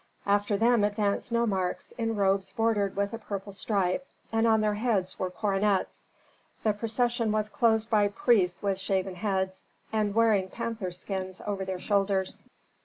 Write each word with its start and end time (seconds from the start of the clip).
After 0.25 0.57
them 0.57 0.83
advanced 0.83 1.31
nomarchs 1.31 1.91
in 1.95 2.15
robes 2.15 2.49
bordered 2.49 2.95
with 2.95 3.13
a 3.13 3.19
purple 3.19 3.53
stripe, 3.53 4.03
and 4.31 4.47
on 4.47 4.61
their 4.61 4.73
heads 4.73 5.19
were 5.19 5.29
coronets. 5.29 6.07
The 6.63 6.73
procession 6.73 7.31
was 7.31 7.47
closed 7.49 7.87
by 7.91 8.07
priests 8.07 8.63
with 8.63 8.79
shaven 8.79 9.13
heads, 9.13 9.65
and 9.93 10.15
wearing 10.15 10.49
panther 10.49 10.89
skins 10.89 11.39
over 11.45 11.63
their 11.65 11.77
shoulders. 11.77 12.43